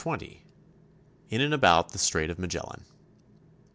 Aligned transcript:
I51 0.03 0.19
XX. 0.31 0.37
IN 1.29 1.41
AND 1.41 1.53
ABOUT 1.53 1.91
THE 1.91 1.99
STRAIT 1.99 2.31
OF 2.31 2.39
MAGELLAN. 2.39 2.85